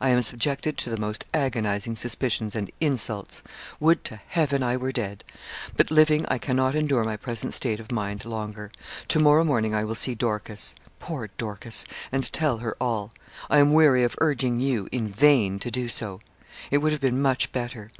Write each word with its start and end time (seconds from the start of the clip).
I 0.00 0.08
am 0.08 0.22
subjected 0.22 0.78
to 0.78 0.88
the 0.88 0.96
most 0.96 1.26
agonising 1.34 1.94
suspicions 1.94 2.56
and 2.56 2.70
insults. 2.80 3.42
Would 3.78 4.04
to 4.04 4.18
Heaven 4.28 4.62
I 4.62 4.78
were 4.78 4.90
dead! 4.90 5.22
But 5.76 5.90
living, 5.90 6.24
I 6.28 6.38
cannot 6.38 6.74
endure 6.74 7.04
my 7.04 7.18
present 7.18 7.52
state 7.52 7.78
of 7.78 7.92
mind 7.92 8.24
longer. 8.24 8.72
To 9.08 9.18
morrow 9.20 9.44
morning 9.44 9.74
I 9.74 9.84
will 9.84 9.94
see 9.94 10.14
Dorcas 10.14 10.74
poor 10.98 11.28
Dorcas! 11.36 11.84
and 12.10 12.32
tell 12.32 12.56
her 12.56 12.74
all. 12.80 13.10
I 13.50 13.58
am 13.58 13.74
weary 13.74 14.02
of 14.02 14.14
urging 14.22 14.60
you, 14.60 14.88
in 14.92 15.08
vain, 15.08 15.58
to 15.58 15.70
do 15.70 15.90
so. 15.90 16.20
It 16.70 16.78
would 16.78 16.92
have 16.92 17.02
been 17.02 17.20
much 17.20 17.52
better. 17.52 17.90